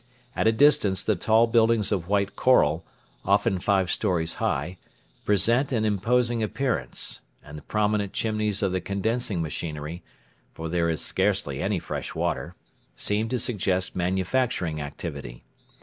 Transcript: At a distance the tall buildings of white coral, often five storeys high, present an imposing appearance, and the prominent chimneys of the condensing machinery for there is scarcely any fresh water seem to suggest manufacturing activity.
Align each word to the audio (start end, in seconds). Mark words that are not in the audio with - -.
At 0.35 0.47
a 0.47 0.51
distance 0.51 1.03
the 1.03 1.15
tall 1.15 1.45
buildings 1.45 1.91
of 1.91 2.07
white 2.07 2.35
coral, 2.35 2.83
often 3.23 3.59
five 3.59 3.91
storeys 3.91 4.33
high, 4.41 4.79
present 5.25 5.71
an 5.71 5.85
imposing 5.85 6.41
appearance, 6.41 7.21
and 7.43 7.55
the 7.55 7.61
prominent 7.61 8.11
chimneys 8.11 8.63
of 8.63 8.71
the 8.71 8.81
condensing 8.81 9.43
machinery 9.43 10.01
for 10.55 10.69
there 10.69 10.89
is 10.89 11.01
scarcely 11.01 11.61
any 11.61 11.77
fresh 11.77 12.15
water 12.15 12.55
seem 12.95 13.29
to 13.29 13.37
suggest 13.37 13.95
manufacturing 13.95 14.81
activity. 14.81 15.43